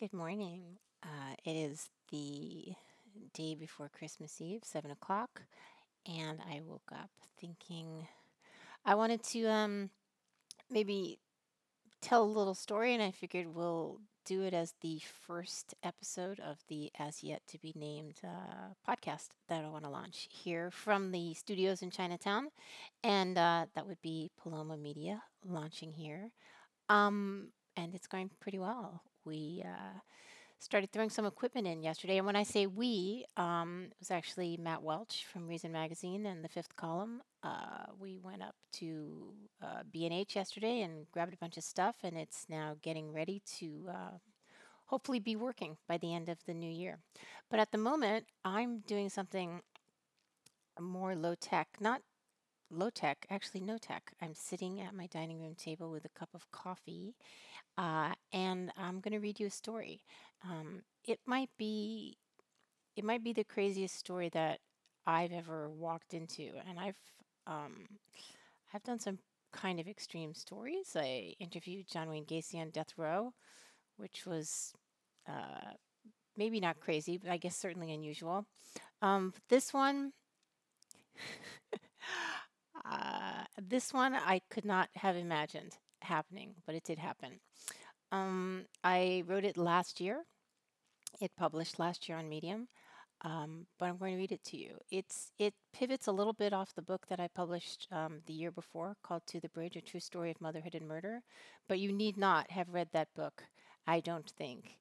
[0.00, 0.78] Good morning.
[1.02, 2.72] Uh, it is the
[3.34, 5.42] day before Christmas Eve, 7 o'clock,
[6.06, 8.08] and I woke up thinking
[8.82, 9.90] I wanted to um,
[10.70, 11.18] maybe
[12.00, 16.64] tell a little story, and I figured we'll do it as the first episode of
[16.68, 21.12] the as yet to be named uh, podcast that I want to launch here from
[21.12, 22.48] the studios in Chinatown.
[23.04, 26.30] And uh, that would be Paloma Media launching here.
[26.88, 29.02] Um, and it's going pretty well.
[29.24, 29.98] We uh,
[30.58, 32.18] started throwing some equipment in yesterday.
[32.18, 36.44] And when I say we, um, it was actually Matt Welch from Reason Magazine and
[36.44, 37.22] the fifth column.
[37.42, 42.16] Uh, we went up to uh, B&H yesterday and grabbed a bunch of stuff, and
[42.16, 44.18] it's now getting ready to uh,
[44.86, 46.98] hopefully be working by the end of the new year.
[47.50, 49.62] But at the moment, I'm doing something
[50.78, 52.02] more low tech, not
[52.70, 54.12] low tech, actually no tech.
[54.20, 57.14] I'm sitting at my dining room table with a cup of coffee,
[57.76, 60.02] uh, and I'm going to read you a story.
[60.44, 62.16] Um, it might be,
[62.96, 64.60] it might be the craziest story that
[65.06, 66.98] I've ever walked into, and I've,
[67.46, 67.86] um,
[68.72, 69.18] I've done some
[69.52, 70.96] kind of extreme stories.
[70.96, 73.32] I interviewed John Wayne Gacy on death row,
[73.96, 74.72] which was
[75.28, 75.72] uh,
[76.36, 78.46] maybe not crazy, but I guess certainly unusual.
[79.02, 80.12] Um, this one.
[82.84, 87.40] Uh, this one I could not have imagined happening, but it did happen.
[88.12, 90.24] Um, I wrote it last year.
[91.20, 92.68] It published last year on Medium,
[93.22, 94.78] um, but I'm going to read it to you.
[94.90, 98.50] It's it pivots a little bit off the book that I published um, the year
[98.50, 101.22] before, called "To the Bridge: A True Story of Motherhood and Murder."
[101.68, 103.44] But you need not have read that book,
[103.86, 104.78] I don't think,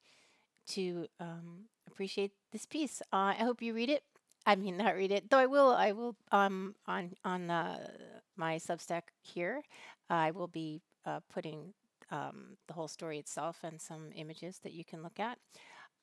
[0.68, 3.02] to um, appreciate this piece.
[3.12, 4.04] Uh, I hope you read it.
[4.46, 5.72] I mean, not read it, though I will.
[5.72, 7.88] I will um on on uh,
[8.36, 9.62] my Substack here.
[10.10, 11.74] I will be uh, putting
[12.12, 15.38] um, the whole story itself and some images that you can look at.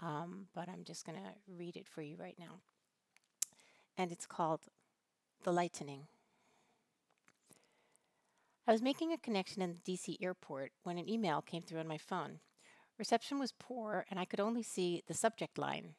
[0.01, 2.61] Um, but I'm just going to read it for you right now.
[3.97, 4.61] And it's called
[5.43, 6.03] The Lightening.
[8.69, 11.89] I was making a connection in the DC airport when an email came through on
[11.89, 12.41] my phone.
[12.99, 15.95] Reception was poor, and I could only see the subject line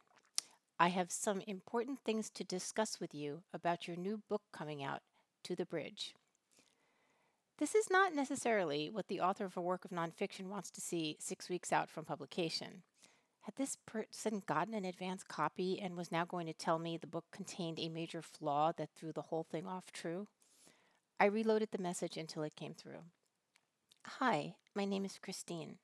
[0.79, 5.01] I have some important things to discuss with you about your new book coming out,
[5.45, 6.13] To the Bridge.
[7.57, 11.17] This is not necessarily what the author of a work of nonfiction wants to see
[11.19, 12.83] six weeks out from publication.
[13.41, 17.07] Had this person gotten an advance copy and was now going to tell me the
[17.07, 20.27] book contained a major flaw that threw the whole thing off true?
[21.19, 23.01] I reloaded the message until it came through.
[24.05, 25.79] Hi, my name is Christine.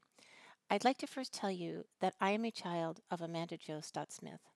[0.69, 4.11] I'd like to first tell you that I am a child of Amanda Jo Stott
[4.11, 4.52] Smith.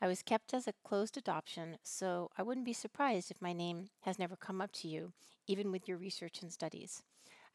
[0.00, 3.88] I was kept as a closed adoption, so I wouldn't be surprised if my name
[4.02, 5.12] has never come up to you,
[5.48, 7.02] even with your research and studies.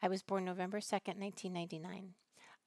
[0.02, 2.14] I was born November 2nd, 1999.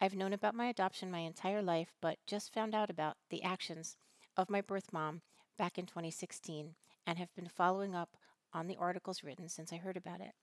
[0.02, 3.98] I've known about my adoption my entire life, but just found out about the actions
[4.36, 5.22] of my birth mom
[5.58, 6.74] back in 2016
[7.06, 8.18] and have been following up
[8.54, 10.34] on the articles written since I heard about it.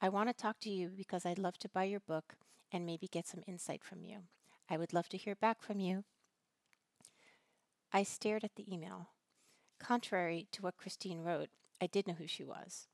[0.00, 2.36] I want to talk to you because I'd love to buy your book
[2.70, 4.18] and maybe get some insight from you.
[4.70, 6.04] I would love to hear back from you.
[7.96, 9.08] I stared at the email.
[9.78, 11.48] Contrary to what Christine wrote,
[11.80, 12.88] I did know who she was.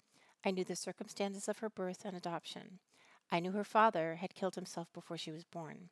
[0.44, 2.78] I knew the circumstances of her birth and adoption.
[3.28, 5.88] I knew her father had killed himself before she was born.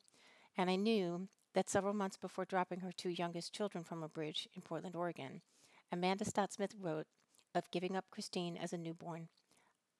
[0.57, 4.47] And I knew that several months before dropping her two youngest children from a bridge
[4.55, 5.41] in Portland, Oregon,
[5.91, 7.07] Amanda Stott Smith wrote
[7.53, 9.27] of giving up Christine as a newborn.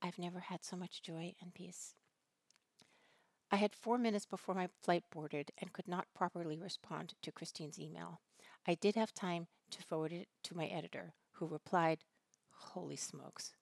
[0.02, 1.96] I've never had so much joy and peace.
[3.52, 7.78] I had four minutes before my flight boarded and could not properly respond to Christine's
[7.78, 8.22] email.
[8.68, 12.00] I did have time to forward it to my editor, who replied,
[12.52, 13.54] Holy smokes.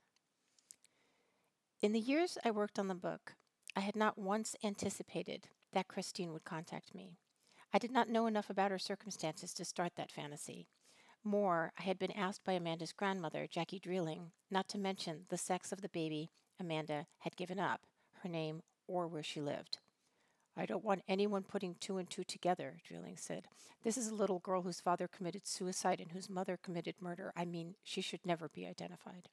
[1.82, 3.36] In the years I worked on the book,
[3.76, 7.18] I had not once anticipated that Christine would contact me.
[7.74, 10.68] I did not know enough about her circumstances to start that fantasy.
[11.24, 15.72] More, I had been asked by Amanda's grandmother, Jackie Dreeling, not to mention the sex
[15.72, 17.82] of the baby Amanda had given up,
[18.24, 19.78] her name or where she lived.
[20.60, 23.48] I don't want anyone putting two and two together, Dreeling said.
[23.82, 27.32] This is a little girl whose father committed suicide and whose mother committed murder.
[27.34, 29.30] I mean, she should never be identified.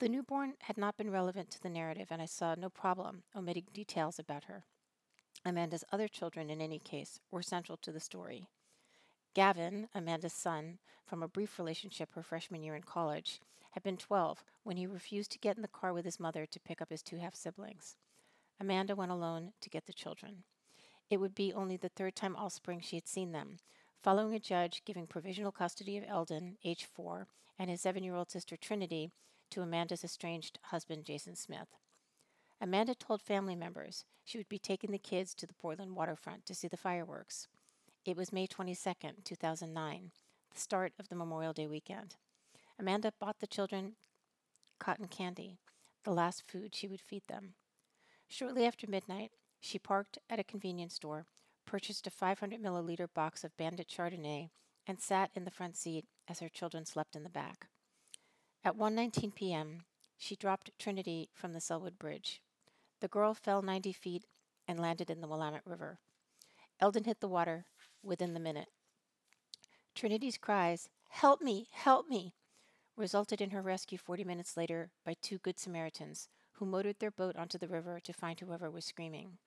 [0.00, 3.66] The newborn had not been relevant to the narrative, and I saw no problem omitting
[3.72, 4.64] details about her.
[5.44, 8.48] Amanda's other children, in any case, were central to the story.
[9.32, 13.40] Gavin, Amanda's son, from a brief relationship her freshman year in college,
[13.70, 16.58] had been 12 when he refused to get in the car with his mother to
[16.58, 17.94] pick up his two half siblings.
[18.60, 20.44] Amanda went alone to get the children.
[21.10, 23.58] It would be only the third time all spring she had seen them,
[24.02, 27.28] following a judge giving provisional custody of Eldon, age four,
[27.58, 29.10] and his seven year old sister Trinity
[29.50, 31.68] to Amanda's estranged husband, Jason Smith.
[32.60, 36.54] Amanda told family members she would be taking the kids to the Portland waterfront to
[36.54, 37.46] see the fireworks.
[38.04, 40.10] It was May 22nd, 2009,
[40.52, 42.16] the start of the Memorial Day weekend.
[42.78, 43.94] Amanda bought the children
[44.78, 45.58] cotton candy,
[46.04, 47.54] the last food she would feed them.
[48.28, 51.26] Shortly after midnight, she parked at a convenience store,
[51.64, 54.50] purchased a 500 milliliter box of Bandit Chardonnay,
[54.86, 57.68] and sat in the front seat as her children slept in the back.
[58.62, 59.84] At 1:19 p.m.,
[60.18, 62.42] she dropped Trinity from the Sellwood Bridge.
[63.00, 64.24] The girl fell 90 feet
[64.66, 65.98] and landed in the Willamette River.
[66.80, 67.64] Eldon hit the water
[68.02, 68.68] within the minute.
[69.94, 71.68] Trinity's cries, Help me!
[71.72, 72.34] Help me!
[72.96, 76.28] resulted in her rescue 40 minutes later by two Good Samaritans
[76.58, 79.38] who motored their boat onto the river to find whoever was screaming.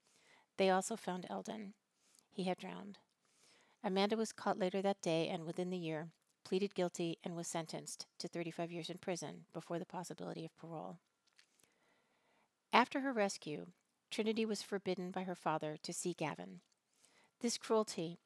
[0.58, 1.74] They also found Eldon.
[2.32, 3.00] He had drowned.
[3.84, 6.10] Amanda was caught later that day and within the year
[6.44, 10.98] pleaded guilty and was sentenced to 35 years in prison before the possibility of parole.
[12.74, 13.68] After her rescue,
[14.10, 16.62] Trinity was forbidden by her father to see Gavin.
[17.42, 18.20] This cruelty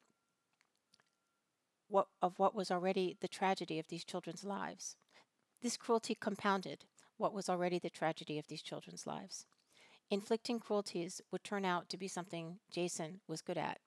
[1.88, 4.96] what, of what was already the tragedy of these children's lives.
[5.62, 6.84] This cruelty compounded
[7.16, 9.46] what was already the tragedy of these children's lives.
[10.10, 13.78] Inflicting cruelties would turn out to be something Jason was good at.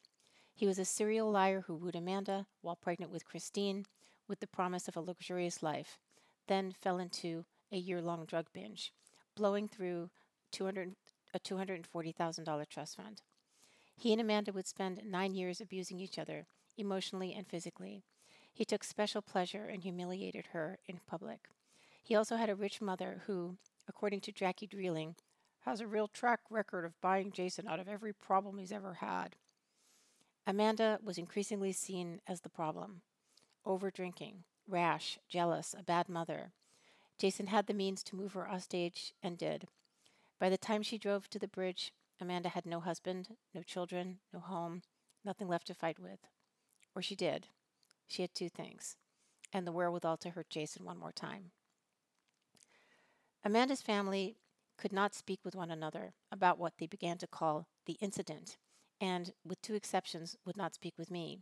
[0.53, 3.85] He was a serial liar who wooed Amanda while pregnant with Christine
[4.27, 5.97] with the promise of a luxurious life,
[6.47, 8.91] then fell into a year long drug binge,
[9.35, 10.09] blowing through
[10.51, 10.95] 200,
[11.33, 13.21] a $240,000 trust fund.
[13.95, 16.47] He and Amanda would spend nine years abusing each other,
[16.77, 18.03] emotionally and physically.
[18.53, 21.49] He took special pleasure and humiliated her in public.
[22.01, 23.57] He also had a rich mother who,
[23.87, 25.15] according to Jackie Dreeling,
[25.61, 29.35] has a real track record of buying Jason out of every problem he's ever had.
[30.47, 33.01] Amanda was increasingly seen as the problem
[33.65, 36.53] over drinking, rash, jealous, a bad mother.
[37.17, 39.67] Jason had the means to move her offstage and did.
[40.39, 44.39] By the time she drove to the bridge, Amanda had no husband, no children, no
[44.39, 44.81] home,
[45.23, 46.19] nothing left to fight with.
[46.95, 47.47] Or she did.
[48.07, 48.95] She had two things
[49.53, 51.51] and the wherewithal to hurt Jason one more time.
[53.43, 54.37] Amanda's family
[54.77, 58.57] could not speak with one another about what they began to call the incident,
[59.01, 61.39] and, with two exceptions, would not speak with me,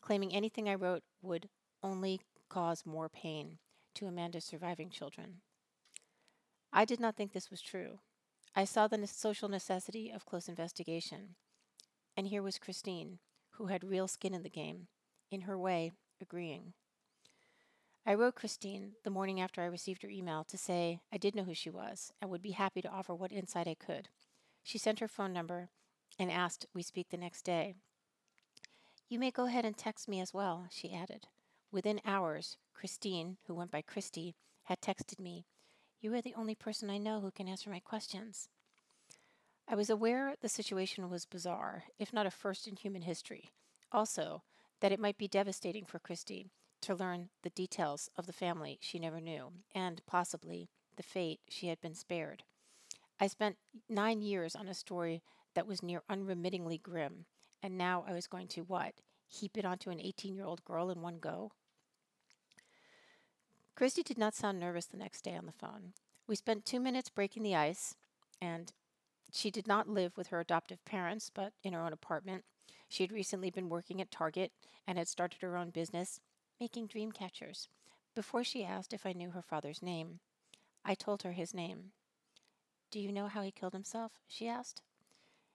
[0.00, 1.48] claiming anything I wrote would
[1.82, 3.58] only cause more pain
[3.94, 5.40] to Amanda's surviving children.
[6.72, 7.98] I did not think this was true.
[8.54, 11.36] I saw the social necessity of close investigation.
[12.16, 13.18] And here was Christine,
[13.52, 14.88] who had real skin in the game,
[15.30, 16.74] in her way, agreeing.
[18.06, 21.44] I wrote Christine the morning after I received her email to say I did know
[21.44, 24.08] who she was and would be happy to offer what insight I could.
[24.62, 25.68] She sent her phone number
[26.18, 27.74] and asked we speak the next day.
[29.08, 31.26] You may go ahead and text me as well, she added.
[31.70, 35.44] Within hours, Christine, who went by Christy, had texted me,
[36.00, 38.48] You are the only person I know who can answer my questions.
[39.68, 43.50] I was aware the situation was bizarre, if not a first in human history.
[43.92, 44.42] Also,
[44.80, 46.50] that it might be devastating for Christy
[46.82, 51.68] to learn the details of the family she never knew, and possibly the fate she
[51.68, 52.42] had been spared.
[53.18, 53.56] I spent
[53.88, 55.22] nine years on a story
[55.54, 57.26] that was near unremittingly grim,
[57.62, 58.94] and now I was going to what?
[59.28, 61.52] Heap it onto an 18 year old girl in one go?
[63.74, 65.92] Christy did not sound nervous the next day on the phone.
[66.26, 67.94] We spent two minutes breaking the ice,
[68.40, 68.72] and
[69.32, 72.44] she did not live with her adoptive parents, but in her own apartment.
[72.88, 74.52] She had recently been working at Target
[74.86, 76.20] and had started her own business,
[76.60, 77.68] making dream catchers.
[78.14, 80.20] Before she asked if I knew her father's name,
[80.84, 81.92] I told her his name.
[82.90, 84.12] Do you know how he killed himself?
[84.28, 84.82] she asked.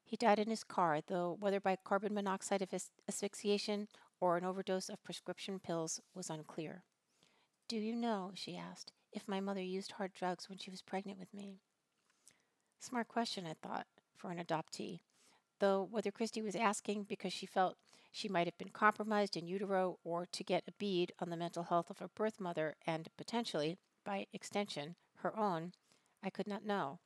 [0.04, 2.68] He died in his car, though whether by carbon monoxide
[3.08, 3.88] asphyxiation
[4.20, 6.84] or an overdose of prescription pills was unclear.
[7.68, 11.20] Do you know, she asked, if my mother used hard drugs when she was pregnant
[11.20, 11.60] with me?
[12.80, 15.00] Smart question, I thought, for an adoptee,
[15.60, 17.78] though whether Christy was asking because she felt
[18.16, 21.64] she might have been compromised in utero or to get a bead on the mental
[21.64, 25.74] health of her birth mother and potentially, by extension, her own,
[26.24, 27.00] I could not know.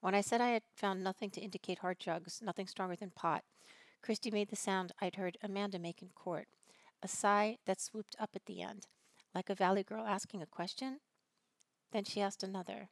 [0.00, 3.42] When I said I had found nothing to indicate hard drugs, nothing stronger than pot,
[4.00, 6.46] Christy made the sound I'd heard Amanda make in court,
[7.02, 8.86] a sigh that swooped up at the end,
[9.34, 11.00] like a valley girl asking a question.
[11.90, 12.90] Then she asked another.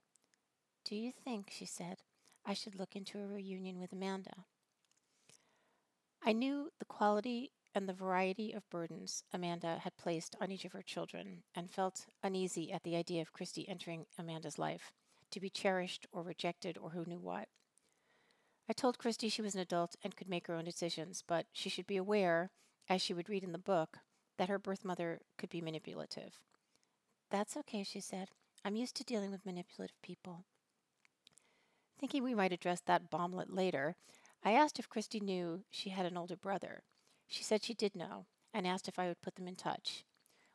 [0.84, 1.98] Do you think, she said,
[2.44, 4.46] I should look into a reunion with Amanda?
[6.26, 10.72] I knew the quality and the variety of burdens Amanda had placed on each of
[10.72, 14.90] her children and felt uneasy at the idea of Christy entering Amanda's life,
[15.32, 17.48] to be cherished or rejected or who knew what.
[18.70, 21.68] I told Christy she was an adult and could make her own decisions, but she
[21.68, 22.50] should be aware,
[22.88, 23.98] as she would read in the book,
[24.38, 26.40] that her birth mother could be manipulative.
[27.30, 28.30] That's okay, she said.
[28.64, 30.44] I'm used to dealing with manipulative people.
[31.98, 33.96] Thinking we might address that bomblet later,
[34.44, 36.82] I asked if Christy knew she had an older brother.
[37.26, 40.04] She said she did know and asked if I would put them in touch.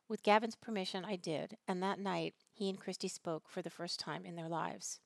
[0.08, 4.00] With Gavin's permission, I did, and that night he and Christy spoke for the first
[4.00, 5.00] time in their lives.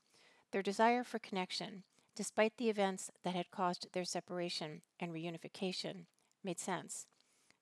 [0.52, 1.84] Their desire for connection,
[2.16, 6.06] despite the events that had caused their separation and reunification,
[6.44, 7.08] made sense.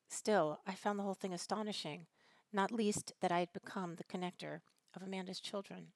[0.09, 2.07] Still, I found the whole thing astonishing,
[2.51, 4.61] not least that I had become the connector
[4.95, 5.93] of Amanda's children.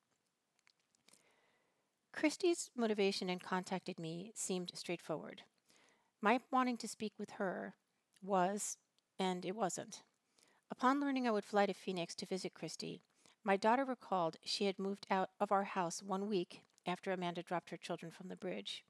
[2.15, 5.41] Christy's motivation in contacting me seemed straightforward.
[6.21, 7.73] My wanting to speak with her
[8.23, 8.77] was,
[9.19, 10.01] and it wasn't.
[10.71, 13.01] Upon learning I would fly to Phoenix to visit Christy,
[13.43, 17.69] my daughter recalled she had moved out of our house one week after Amanda dropped
[17.69, 18.85] her children from the bridge.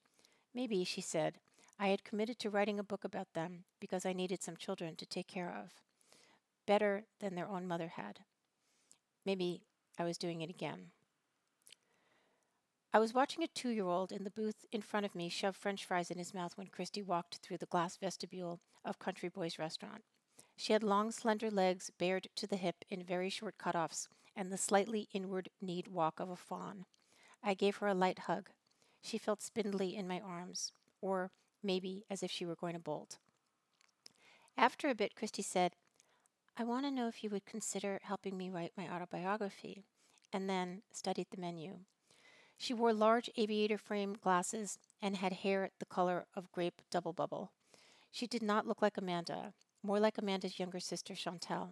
[0.53, 1.39] Maybe, she said,
[1.79, 5.05] I had committed to writing a book about them because I needed some children to
[5.05, 5.81] take care of,
[6.67, 8.19] better than their own mother had.
[9.25, 9.63] Maybe
[9.97, 10.91] I was doing it again.
[12.95, 15.57] I was watching a two year old in the booth in front of me shove
[15.57, 19.59] french fries in his mouth when Christy walked through the glass vestibule of Country Boy's
[19.59, 20.03] restaurant.
[20.55, 24.57] She had long, slender legs bared to the hip in very short cutoffs and the
[24.57, 26.85] slightly inward kneed walk of a fawn.
[27.43, 28.51] I gave her a light hug.
[29.01, 30.71] She felt spindly in my arms,
[31.01, 33.17] or maybe as if she were going to bolt.
[34.57, 35.75] After a bit, Christy said,
[36.55, 39.83] I want to know if you would consider helping me write my autobiography,
[40.31, 41.79] and then studied the menu.
[42.57, 47.51] She wore large aviator frame glasses and had hair the color of grape double bubble.
[48.11, 51.71] She did not look like Amanda, more like Amanda's younger sister, Chantel.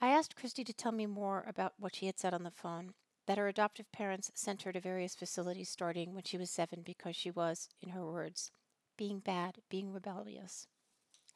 [0.00, 2.94] I asked Christy to tell me more about what she had said on the phone,
[3.26, 7.16] that her adoptive parents sent her to various facilities starting when she was seven because
[7.16, 8.50] she was, in her words,
[8.96, 10.66] being bad, being rebellious.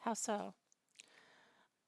[0.01, 0.55] How so?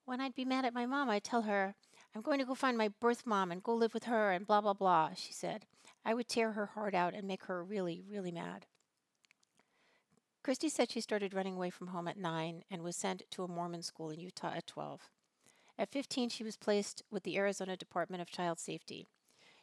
[0.04, 1.74] When I'd be mad at my mom, I'd tell her,
[2.14, 4.60] I'm going to go find my birth mom and go live with her and blah,
[4.60, 5.66] blah, blah, she said.
[6.04, 8.66] I would tear her heart out and make her really, really mad.
[10.42, 13.48] Christy said she started running away from home at nine and was sent to a
[13.48, 15.10] Mormon school in Utah at 12.
[15.78, 19.08] At 15, she was placed with the Arizona Department of Child Safety.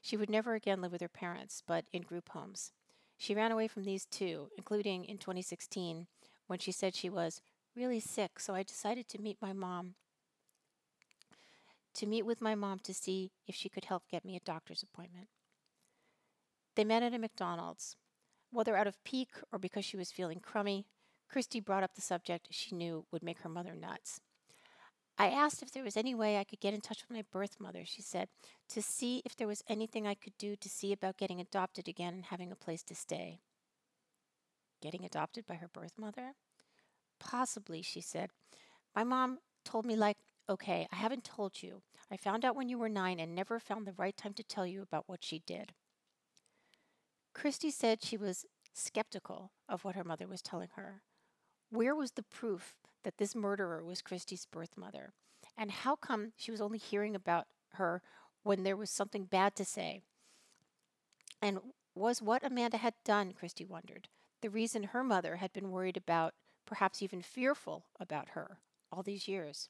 [0.02, 2.72] She would never again live with her parents, but in group homes.
[3.18, 6.08] She ran away from these too, including in 2016
[6.46, 7.42] when she said she was
[7.76, 9.96] really sick, so I decided to meet my mom.
[11.96, 14.84] To meet with my mom to see if she could help get me a doctor's
[14.84, 15.28] appointment.
[16.78, 17.96] They met at a McDonald's.
[18.52, 20.86] Whether out of pique or because she was feeling crummy,
[21.28, 24.22] Christy brought up the subject she knew would make her mother nuts.
[25.18, 27.60] I asked if there was any way I could get in touch with my birth
[27.60, 28.30] mother, she said,
[28.70, 32.14] to see if there was anything I could do to see about getting adopted again
[32.14, 33.40] and having a place to stay.
[34.80, 36.36] Getting adopted by her birth mother?
[37.20, 38.30] Possibly, she said.
[38.96, 40.18] My mom told me, like,
[40.48, 41.82] okay, I haven't told you.
[42.12, 44.68] I found out when you were nine and never found the right time to tell
[44.68, 45.74] you about what she did.
[47.38, 51.04] Christy said she was skeptical of what her mother was telling her.
[51.70, 55.14] Where was the proof that this murderer was Christy's birth mother?
[55.56, 58.02] And how come she was only hearing about her
[58.42, 60.02] when there was something bad to say?
[61.40, 61.60] And
[61.94, 64.08] was what Amanda had done, Christy wondered,
[64.42, 66.34] the reason her mother had been worried about,
[66.66, 68.58] perhaps even fearful about her
[68.92, 69.70] all these years?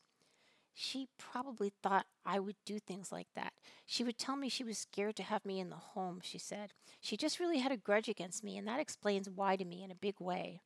[0.79, 3.53] She probably thought I would do things like that.
[3.87, 6.71] She would tell me she was scared to have me in the home, she said.
[7.01, 9.89] She just really had a grudge against me, and that explains why to me in
[9.89, 10.61] a big way.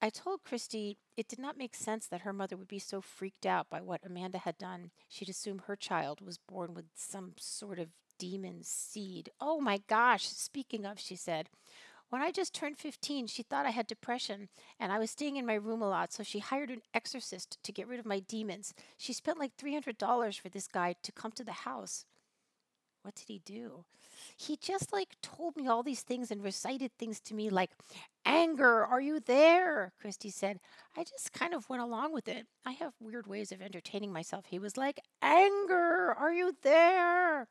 [0.00, 3.44] I told Christy it did not make sense that her mother would be so freaked
[3.44, 4.92] out by what Amanda had done.
[5.08, 9.28] She'd assume her child was born with some sort of demon seed.
[9.42, 11.50] Oh my gosh, speaking of, she said,
[12.14, 15.44] when I just turned 15, she thought I had depression and I was staying in
[15.44, 18.72] my room a lot, so she hired an exorcist to get rid of my demons.
[18.96, 22.04] She spent like $300 for this guy to come to the house.
[23.02, 23.84] What did he do?
[24.36, 27.72] He just like told me all these things and recited things to me like,
[28.24, 29.92] Anger, are you there?
[30.00, 30.60] Christy said.
[30.96, 32.46] I just kind of went along with it.
[32.64, 34.44] I have weird ways of entertaining myself.
[34.46, 37.48] He was like, Anger, are you there?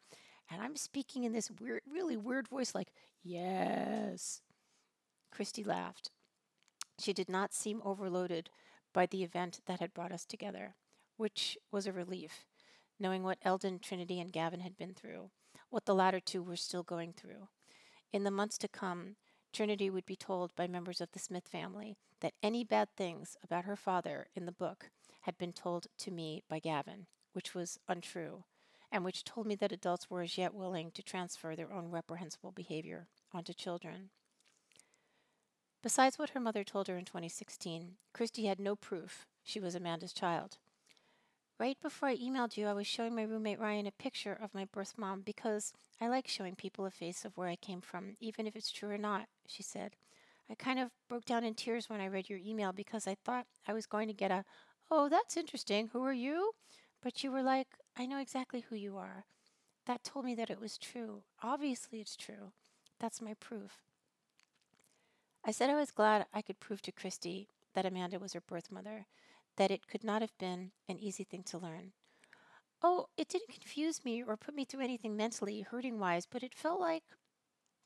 [0.49, 2.93] And I'm speaking in this weird, really weird voice, like,
[3.25, 4.41] Yes.
[5.33, 6.11] Christy laughed.
[6.99, 8.51] She did not seem overloaded
[8.93, 10.75] by the event that had brought us together,
[11.17, 12.45] which was a relief,
[12.99, 15.31] knowing what Eldon, Trinity, and Gavin had been through,
[15.71, 17.47] what the latter two were still going through.
[18.11, 19.15] In the months to come,
[19.51, 23.65] Trinity would be told by members of the Smith family that any bad things about
[23.65, 28.43] her father in the book had been told to me by Gavin, which was untrue,
[28.91, 32.51] and which told me that adults were as yet willing to transfer their own reprehensible
[32.51, 34.11] behavior onto children.
[35.83, 40.13] Besides what her mother told her in 2016, Christy had no proof she was Amanda's
[40.13, 40.55] child.
[41.59, 44.63] Right before I emailed you, I was showing my roommate Ryan a picture of my
[44.63, 48.47] birth mom because I like showing people a face of where I came from, even
[48.47, 49.97] if it's true or not, she said.
[50.49, 53.45] I kind of broke down in tears when I read your email because I thought
[53.67, 54.45] I was going to get a,
[54.89, 55.89] oh, that's interesting.
[55.91, 56.51] Who are you?
[57.01, 59.25] But you were like, I know exactly who you are.
[59.85, 61.23] That told me that it was true.
[61.43, 62.53] Obviously, it's true.
[63.01, 63.83] That's my proof.
[65.45, 68.71] I said I was glad I could prove to Christy that Amanda was her birth
[68.71, 69.05] mother,
[69.57, 71.91] that it could not have been an easy thing to learn.
[72.81, 76.53] Oh, it didn't confuse me or put me through anything mentally, hurting wise, but it
[76.53, 77.03] felt like,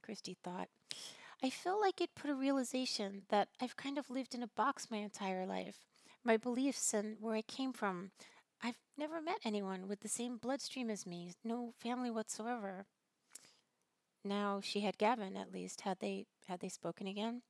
[0.03, 0.69] Christy thought,
[1.43, 4.89] I feel like it put a realization that I've kind of lived in a box
[4.89, 5.77] my entire life.
[6.23, 8.11] My beliefs and where I came from.
[8.61, 12.85] I've never met anyone with the same bloodstream as me, no family whatsoever.
[14.23, 15.81] Now she had Gavin, at least.
[15.81, 17.42] Had they had they spoken again?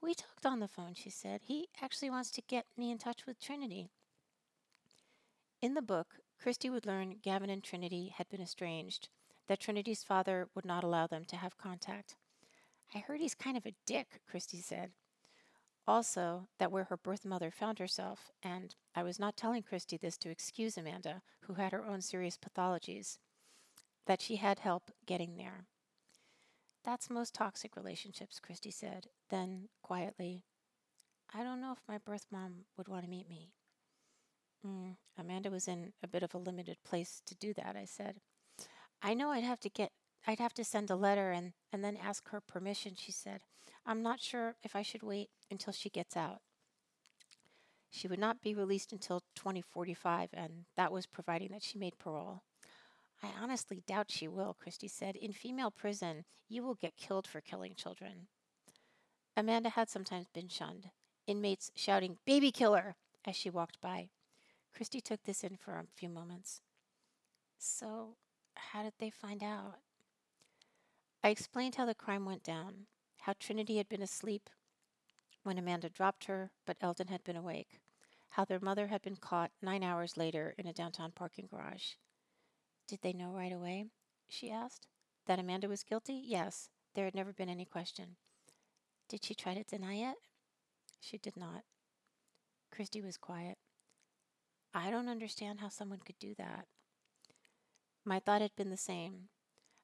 [0.00, 1.42] We talked on the phone, she said.
[1.44, 3.90] He actually wants to get me in touch with Trinity.
[5.60, 9.10] In the book, Christy would learn Gavin and Trinity had been estranged,
[9.46, 12.16] that Trinity's father would not allow them to have contact.
[12.94, 14.92] I heard he's kind of a dick, Christy said.
[15.86, 20.16] Also, that where her birth mother found herself, and I was not telling Christy this
[20.18, 23.18] to excuse Amanda, who had her own serious pathologies,
[24.06, 25.66] that she had help getting there.
[26.84, 29.08] That's most toxic relationships, Christy said.
[29.28, 30.44] Then, quietly,
[31.34, 33.52] I don't know if my birth mom would want to meet me.
[34.66, 38.16] Mm, Amanda was in a bit of a limited place to do that, I said.
[39.02, 39.92] I know I'd have to get
[40.26, 43.40] I'd have to send a letter and, and then ask her permission, she said.
[43.86, 46.40] I'm not sure if I should wait until she gets out.
[47.90, 52.42] She would not be released until 2045, and that was providing that she made parole.
[53.22, 55.16] I honestly doubt she will, Christy said.
[55.16, 58.28] In female prison, you will get killed for killing children.
[59.36, 60.90] Amanda had sometimes been shunned,
[61.26, 62.96] inmates shouting, Baby killer!
[63.26, 64.08] as she walked by.
[64.74, 66.62] Christy took this in for a few moments.
[67.58, 68.16] So,
[68.54, 69.76] how did they find out?
[71.22, 72.86] I explained how the crime went down,
[73.20, 74.48] how Trinity had been asleep
[75.42, 77.80] when Amanda dropped her, but Eldon had been awake,
[78.30, 81.94] how their mother had been caught nine hours later in a downtown parking garage.
[82.90, 83.86] Did they know right away?
[84.26, 84.88] she asked.
[85.26, 86.20] That Amanda was guilty?
[86.26, 86.70] Yes.
[86.96, 88.16] There had never been any question.
[89.08, 90.16] Did she try to deny it?
[91.00, 91.62] She did not.
[92.72, 93.58] Christy was quiet.
[94.74, 96.66] I don't understand how someone could do that.
[98.04, 99.28] My thought had been the same.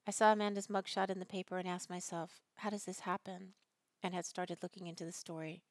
[0.04, 3.52] I saw Amanda's mugshot in the paper and asked myself, how does this happen?
[4.02, 5.62] And had started looking into the story.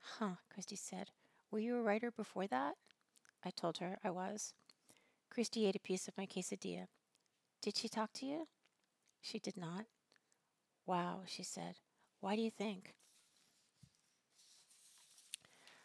[0.00, 1.10] Huh, Christy said.
[1.50, 2.76] Were you a writer before that?
[3.44, 4.54] I told her I was.
[5.30, 6.86] Christy ate a piece of my quesadilla.
[7.62, 8.48] Did she talk to you?
[9.20, 9.86] She did not.
[10.86, 11.76] Wow, she said.
[12.20, 12.94] Why do you think?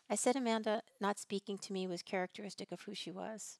[0.09, 3.59] I said Amanda not speaking to me was characteristic of who she was.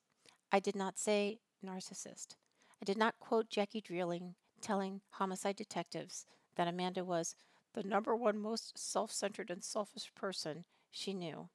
[0.52, 2.36] I did not say narcissist.
[2.82, 7.36] I did not quote Jackie Dreeling telling homicide detectives that Amanda was
[7.74, 11.50] the number one most self centered and selfish person she knew.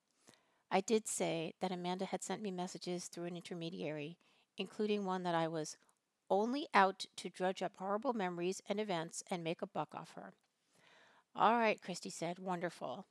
[0.70, 4.18] I did say that Amanda had sent me messages through an intermediary,
[4.58, 5.76] including one that I was
[6.28, 10.34] only out to drudge up horrible memories and events and make a buck off her.
[11.34, 13.06] All right, Christy said, wonderful.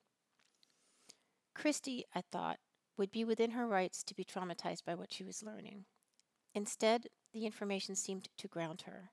[1.53, 2.59] Christy, I thought,
[2.97, 5.85] would be within her rights to be traumatized by what she was learning.
[6.53, 9.11] Instead, the information seemed to ground her.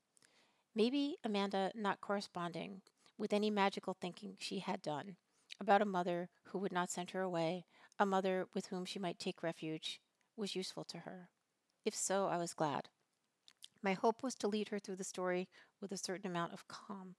[0.75, 2.83] Maybe Amanda not corresponding
[3.19, 5.17] with any magical thinking she had done
[5.61, 7.67] about a mother who would not send her away
[7.99, 10.01] a mother with whom she might take refuge,
[10.37, 11.29] was useful to her.
[11.85, 12.89] If so, I was glad.
[13.83, 15.49] My hope was to lead her through the story
[15.81, 17.17] with a certain amount of calm.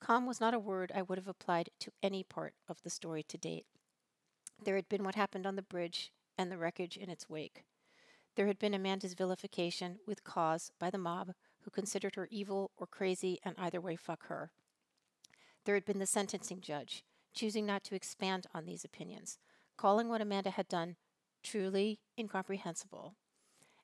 [0.00, 3.22] Calm was not a word I would have applied to any part of the story
[3.22, 3.66] to date.
[4.62, 7.64] There had been what happened on the bridge and the wreckage in its wake.
[8.34, 12.86] There had been Amanda's vilification with cause by the mob, who considered her evil or
[12.86, 14.50] crazy and either way fuck her.
[15.64, 19.38] There had been the sentencing judge, choosing not to expand on these opinions,
[19.76, 20.96] calling what Amanda had done
[21.42, 23.14] truly incomprehensible.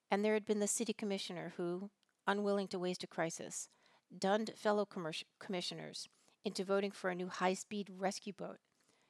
[0.09, 1.89] And there had been the city commissioner who,
[2.25, 3.69] unwilling to waste a crisis,
[4.17, 4.87] dunned fellow
[5.39, 6.07] commissioners
[6.43, 8.57] into voting for a new high speed rescue boat.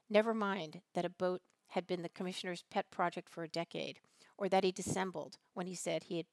[0.10, 4.00] Never mind that a boat had been the commissioner's pet project for a decade,
[4.38, 6.26] or that he dissembled when he said he had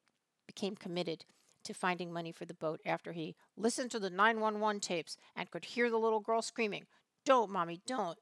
[0.46, 1.24] became committed
[1.64, 5.64] to finding money for the boat after he listened to the 911 tapes and could
[5.64, 6.86] hear the little girl screaming,
[7.26, 8.18] don't, Mommy, don't.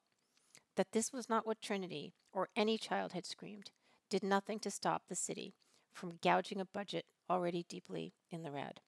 [0.76, 3.70] That this was not what Trinity or any child had screamed
[4.10, 5.54] did nothing to stop the city
[5.92, 8.80] from gouging a budget already deeply in the red.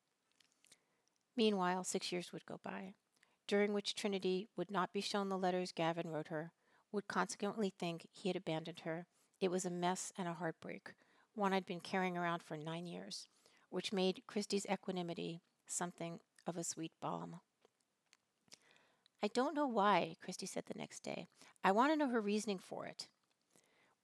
[1.37, 2.95] Meanwhile, six years would go by,
[3.47, 6.53] during which Trinity would not be shown the letters Gavin wrote her,
[6.93, 9.07] would consequently think he had abandoned her.
[9.41, 10.95] It was a mess and a heartbreak,
[11.35, 13.29] one I'd been carrying around for nine years,
[13.69, 17.41] which made Christy's equanimity something of a sweet balm.
[19.23, 21.27] I don't know why, Christy said the next day.
[21.65, 23.09] I want to know her reasoning for it.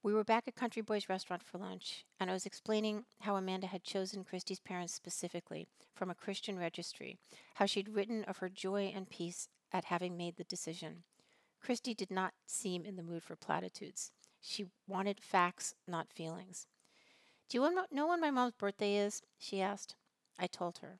[0.01, 3.67] We were back at Country Boy's restaurant for lunch, and I was explaining how Amanda
[3.67, 7.17] had chosen Christy's parents specifically from a Christian registry,
[7.55, 11.03] how she'd written of her joy and peace at having made the decision.
[11.61, 14.11] Christy did not seem in the mood for platitudes.
[14.41, 16.67] She wanted facts, not feelings.
[17.47, 19.21] Do you know when my mom's birthday is?
[19.37, 19.95] she asked.
[20.37, 20.99] I told her.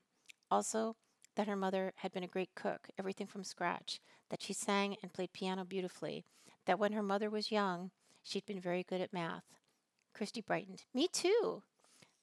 [0.50, 0.96] Also,
[1.36, 5.12] that her mother had been a great cook, everything from scratch, that she sang and
[5.12, 6.24] played piano beautifully,
[6.66, 7.90] that when her mother was young,
[8.22, 9.44] she'd been very good at math.
[10.14, 10.84] Christy brightened.
[10.94, 11.62] Me too.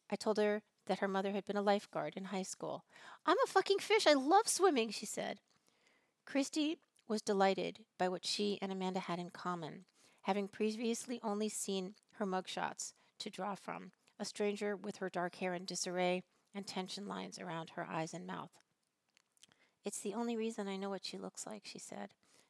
[0.09, 2.85] I told her that her mother had been a lifeguard in high school.
[3.25, 4.07] I'm a fucking fish.
[4.07, 5.39] I love swimming, she said.
[6.25, 9.85] Christy was delighted by what she and Amanda had in common,
[10.21, 15.53] having previously only seen her mugshots to draw from, a stranger with her dark hair
[15.53, 16.23] in disarray
[16.55, 18.51] and tension lines around her eyes and mouth.
[19.83, 22.09] It's the only reason I know what she looks like, she said.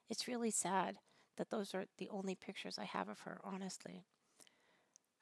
[0.10, 0.98] It's really sad
[1.38, 4.04] that those are the only pictures I have of her, honestly.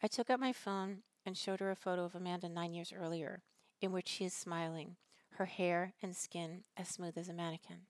[0.01, 3.43] I took out my phone and showed her a photo of Amanda nine years earlier,
[3.81, 4.95] in which she is smiling,
[5.35, 7.81] her hair and skin as smooth as a mannequin.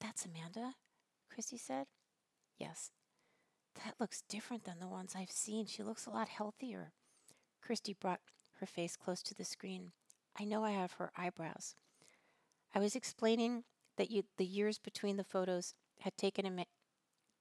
[0.00, 0.74] That's Amanda?
[1.28, 1.86] Christy said.
[2.58, 2.92] Yes.
[3.84, 5.66] That looks different than the ones I've seen.
[5.66, 6.92] She looks a lot healthier.
[7.60, 8.20] Christy brought
[8.60, 9.92] her face close to the screen.
[10.38, 11.74] I know I have her eyebrows.
[12.74, 13.64] I was explaining
[13.96, 16.64] that you, the years between the photos had taken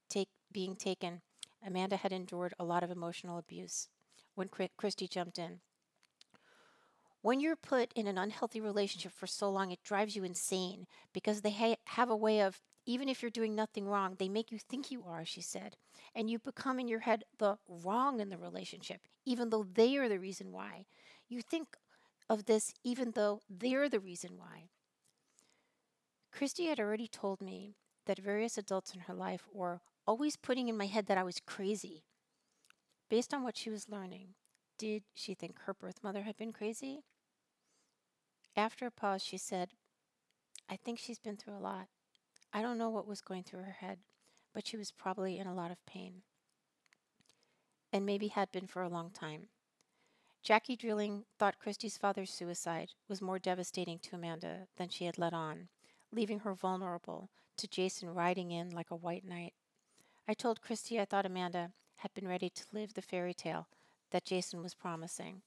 [0.10, 1.22] take, being taken,
[1.66, 3.90] Amanda had endured a lot of emotional abuse.
[4.36, 5.60] When Christy jumped in,
[7.22, 11.42] when you're put in an unhealthy relationship for so long, it drives you insane because
[11.42, 14.60] they ha- have a way of, even if you're doing nothing wrong, they make you
[14.60, 15.76] think you are, she said.
[16.16, 20.08] And you become in your head the wrong in the relationship, even though they are
[20.08, 20.86] the reason why.
[21.28, 21.76] You think
[22.30, 24.70] of this even though they're the reason why.
[26.38, 27.74] Christy had already told me
[28.06, 31.42] that various adults in her life were always putting in my head that I was
[31.44, 32.04] crazy.
[33.10, 34.36] Based on what she was learning,
[34.78, 37.02] did she think her birth mother had been crazy?
[38.56, 39.70] After a pause, she said,
[40.70, 41.88] I think she's been through a lot.
[42.54, 43.98] I don't know what was going through her head,
[44.54, 46.22] but she was probably in a lot of pain.
[47.92, 49.48] And maybe had been for a long time.
[50.44, 55.34] Jackie Dreeling thought Christy's father's suicide was more devastating to Amanda than she had let
[55.34, 55.70] on,
[56.12, 59.54] leaving her vulnerable to Jason riding in like a white knight.
[60.28, 63.68] I told Christy I thought Amanda had been ready to live the fairy tale
[64.12, 65.42] that Jason was promising.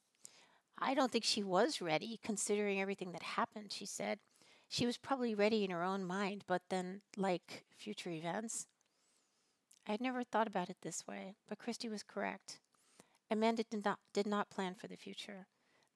[0.78, 4.18] I don't think she was ready, considering everything that happened, she said.
[4.68, 8.66] She was probably ready in her own mind, but then, like future events.
[9.86, 12.58] I had never thought about it this way, but Christy was correct.
[13.30, 15.46] Amanda did not, did not plan for the future.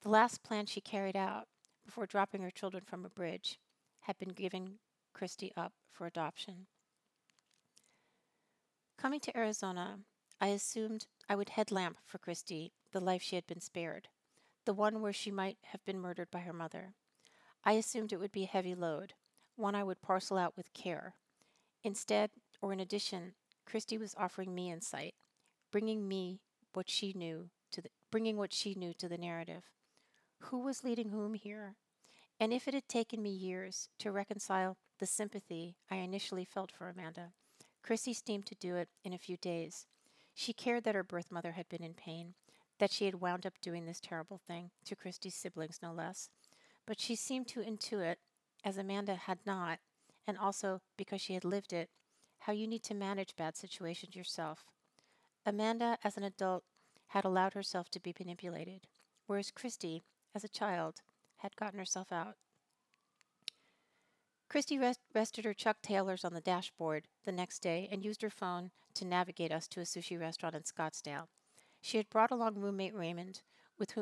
[0.02, 1.46] The last plan she carried out,
[1.84, 3.58] before dropping her children from a bridge,
[4.04, 4.78] had been giving
[5.12, 6.66] Christy up for adoption.
[8.98, 9.98] Coming to Arizona,
[10.40, 14.08] I assumed I would headlamp for Christy the life she had been spared,
[14.64, 16.94] the one where she might have been murdered by her mother.
[17.64, 19.14] I assumed it would be a heavy load,
[19.56, 21.14] one I would parcel out with care.
[21.82, 23.34] Instead, or in addition,
[23.66, 25.14] Christy was offering me insight,
[25.70, 26.40] bringing me
[26.72, 29.64] what she knew to the, bringing what she knew to the narrative.
[30.40, 31.76] Who was leading whom here?
[32.40, 36.88] And if it had taken me years to reconcile the sympathy I initially felt for
[36.88, 37.32] Amanda,
[37.82, 39.86] Christy seemed to do it in a few days.
[40.34, 42.34] She cared that her birth mother had been in pain,
[42.78, 46.28] that she had wound up doing this terrible thing, to Christy's siblings no less.
[46.86, 48.16] But she seemed to intuit,
[48.64, 49.78] as Amanda had not,
[50.26, 51.90] and also because she had lived it,
[52.40, 54.64] how you need to manage bad situations yourself.
[55.46, 56.64] Amanda, as an adult,
[57.08, 58.86] had allowed herself to be manipulated,
[59.26, 60.02] whereas Christy,
[60.34, 60.96] as a child,
[61.44, 62.36] had gotten herself out.
[64.48, 68.30] Christy rest- rested her Chuck Taylors on the dashboard the next day and used her
[68.30, 71.28] phone to navigate us to a sushi restaurant in Scottsdale.
[71.82, 73.42] She had brought along roommate Raymond,
[73.78, 73.92] with,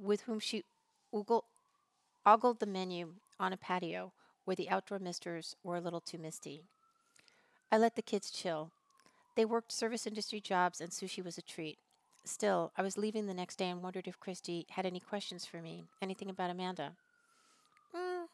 [0.00, 0.64] with whom she
[1.12, 4.12] ogled the menu on a patio
[4.44, 6.64] where the outdoor misters were a little too misty.
[7.70, 8.72] I let the kids chill.
[9.36, 11.78] They worked service industry jobs, and sushi was a treat.
[12.24, 15.60] Still, I was leaving the next day and wondered if Christy had any questions for
[15.60, 16.92] me, anything about Amanda.
[17.94, 18.24] Mm,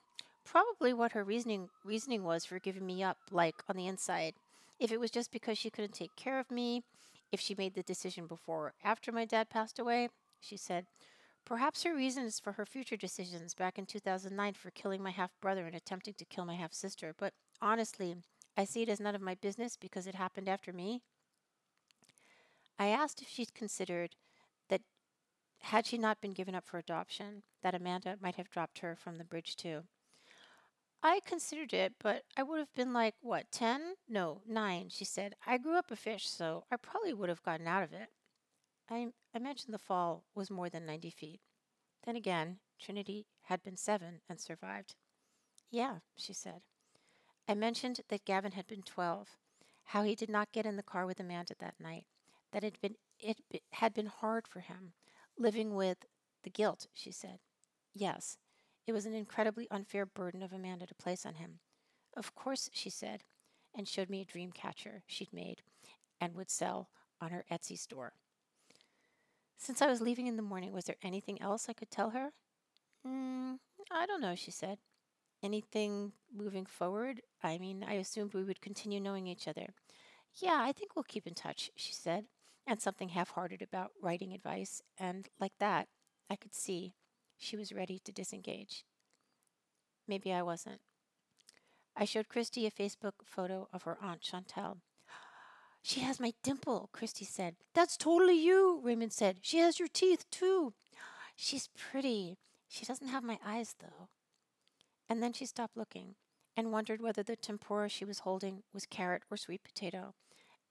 [0.44, 4.34] probably what her reasoning reasoning was for giving me up, like on the inside.
[4.78, 6.84] If it was just because she couldn't take care of me,
[7.32, 10.08] if she made the decision before or after my dad passed away,
[10.40, 10.86] she said.
[11.44, 15.32] Perhaps her reason is for her future decisions back in 2009 for killing my half
[15.40, 17.14] brother and attempting to kill my half sister.
[17.18, 18.16] But honestly,
[18.56, 21.02] I see it as none of my business because it happened after me.
[22.80, 24.16] I asked if she'd considered
[24.70, 24.80] that
[25.60, 29.16] had she not been given up for adoption, that Amanda might have dropped her from
[29.16, 29.82] the bridge too.
[31.02, 33.96] I considered it, but I would have been like, what, 10?
[34.08, 35.34] No, 9, she said.
[35.46, 38.08] I grew up a fish, so I probably would have gotten out of it.
[38.90, 41.40] I imagine the fall was more than 90 feet.
[42.06, 44.94] Then again, Trinity had been seven and survived.
[45.70, 46.62] Yeah, she said.
[47.46, 49.36] I mentioned that Gavin had been 12,
[49.84, 52.06] how he did not get in the car with Amanda that night,
[52.52, 53.38] that had been, it
[53.72, 54.92] had been hard for him,
[55.38, 55.98] living with
[56.42, 57.38] the guilt, she said.
[57.94, 58.38] Yes,
[58.86, 61.60] it was an incredibly unfair burden of Amanda to place on him.
[62.16, 63.24] Of course, she said,
[63.74, 65.62] and showed me a dream catcher she'd made
[66.20, 66.88] and would sell
[67.20, 68.14] on her Etsy store.
[69.56, 72.30] Since I was leaving in the morning, was there anything else I could tell her?
[73.06, 73.58] Mm,
[73.90, 74.78] I don't know, she said.
[75.42, 77.22] Anything moving forward?
[77.42, 79.74] I mean, I assumed we would continue knowing each other.
[80.34, 82.24] Yeah, I think we'll keep in touch, she said,
[82.66, 85.88] and something half hearted about writing advice, and like that,
[86.28, 86.94] I could see
[87.36, 88.84] she was ready to disengage.
[90.06, 90.80] Maybe I wasn't.
[91.96, 94.78] I showed Christy a Facebook photo of her Aunt Chantel.
[95.82, 97.56] She has my dimple, Christy said.
[97.74, 99.38] That's totally you, Raymond said.
[99.40, 100.74] She has your teeth, too.
[101.36, 102.38] She's pretty.
[102.68, 104.08] She doesn't have my eyes, though.
[105.08, 106.14] And then she stopped looking
[106.56, 110.14] and wondered whether the tempura she was holding was carrot or sweet potato.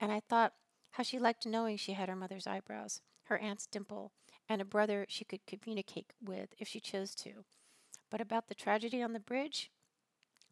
[0.00, 0.54] And I thought
[0.92, 4.12] how she liked knowing she had her mother's eyebrows, her aunt's dimple,
[4.48, 7.44] and a brother she could communicate with if she chose to.
[8.10, 9.70] But about the tragedy on the bridge,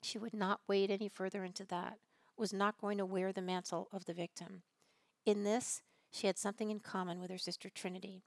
[0.03, 1.99] she would not wade any further into that
[2.37, 4.63] was not going to wear the mantle of the victim.
[5.27, 8.23] In this, she had something in common with her sister Trinity,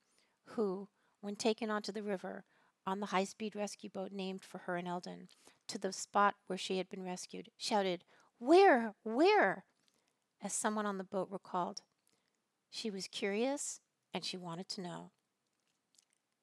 [0.50, 0.90] who,
[1.22, 2.44] when taken onto the river
[2.86, 5.30] on the high speed rescue boat named for her and Eldon,
[5.68, 8.04] to the spot where she had been rescued, shouted,
[8.38, 8.94] Where?
[9.04, 9.64] Where?
[10.42, 11.82] As someone on the boat recalled.
[12.72, 13.82] She was curious
[14.14, 15.12] and she wanted to know.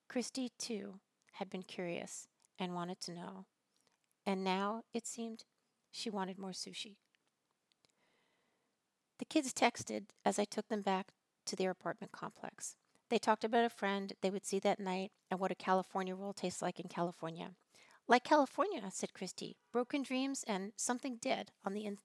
[0.09, 1.01] Christy, too,
[1.33, 3.47] had been curious and wanted to know.
[4.27, 5.45] And now, it seemed,
[5.91, 6.97] she wanted more sushi.
[9.19, 11.09] The kids texted as I took them back
[11.47, 12.77] to their apartment complex.
[13.09, 16.35] They talked about a friend they would see that night and what a California roll
[16.35, 17.53] tastes like in California.
[18.07, 19.57] Like California, said Christy.
[19.73, 21.99] Broken dreams and something dead on the in-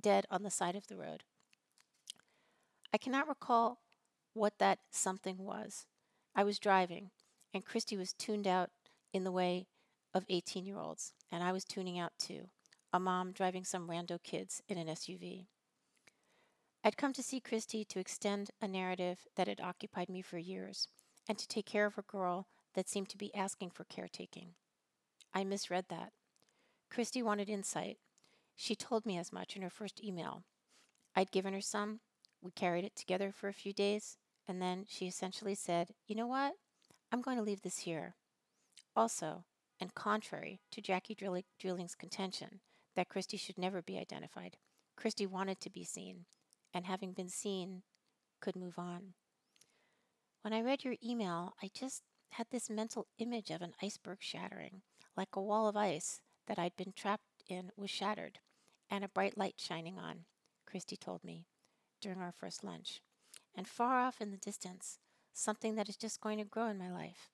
[0.00, 1.24] dead on the side of the road.
[2.92, 3.78] I cannot recall
[4.34, 5.86] what that something was.
[6.34, 7.10] I was driving,
[7.52, 8.70] and Christy was tuned out
[9.12, 9.66] in the way
[10.14, 12.48] of 18 year olds, and I was tuning out too,
[12.92, 15.46] a mom driving some rando kids in an SUV.
[16.84, 20.88] I'd come to see Christy to extend a narrative that had occupied me for years
[21.28, 24.54] and to take care of a girl that seemed to be asking for caretaking.
[25.34, 26.12] I misread that.
[26.90, 27.98] Christy wanted insight.
[28.56, 30.44] She told me as much in her first email.
[31.14, 32.00] I'd given her some.
[32.42, 36.26] We carried it together for a few days, and then she essentially said, You know
[36.26, 36.54] what?
[37.10, 38.16] I'm going to leave this here.
[38.94, 39.44] Also,
[39.80, 42.60] and contrary to Jackie Dreeling's contention
[42.96, 44.56] that Christy should never be identified,
[44.96, 46.26] Christy wanted to be seen
[46.74, 47.82] and having been seen,
[48.40, 49.14] could move on.
[50.42, 54.82] When I read your email, I just had this mental image of an iceberg shattering,
[55.16, 58.38] like a wall of ice that I'd been trapped in was shattered,
[58.90, 60.24] and a bright light shining on,
[60.66, 61.46] Christy told me
[62.00, 63.00] during our first lunch.
[63.54, 64.98] And far off in the distance,
[65.32, 67.30] something that is just going to grow in my life.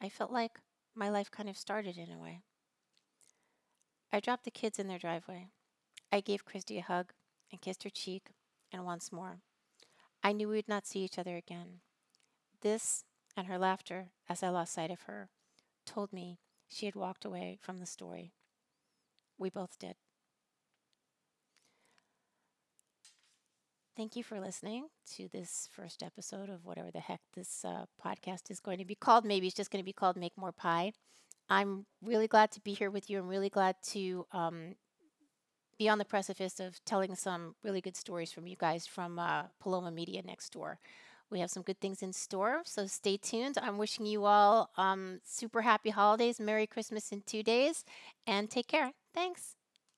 [0.00, 0.60] I felt like
[0.94, 2.40] my life kind of started in a way.
[4.12, 5.48] I dropped the kids in their driveway.
[6.10, 7.12] I gave Christy a hug
[7.52, 8.28] and kissed her cheek
[8.72, 9.38] and once more.
[10.22, 11.80] I knew we would not see each other again.
[12.60, 13.04] This
[13.36, 15.28] and her laughter, as I lost sight of her,
[15.86, 18.32] told me she had walked away from the story.
[19.38, 19.94] We both did.
[23.98, 28.48] Thank you for listening to this first episode of whatever the heck this uh, podcast
[28.48, 29.24] is going to be called.
[29.24, 30.92] Maybe it's just going to be called Make More Pie.
[31.50, 33.18] I'm really glad to be here with you.
[33.18, 34.76] I'm really glad to um,
[35.80, 39.46] be on the precipice of telling some really good stories from you guys from uh,
[39.60, 40.78] Paloma Media next door.
[41.28, 43.58] We have some good things in store, so stay tuned.
[43.60, 47.84] I'm wishing you all um, super happy holidays, Merry Christmas in two days,
[48.28, 48.92] and take care.
[49.12, 49.57] Thanks.